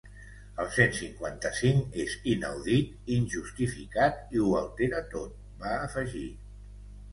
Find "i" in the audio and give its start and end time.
4.39-4.43